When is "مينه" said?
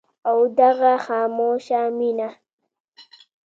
1.97-2.29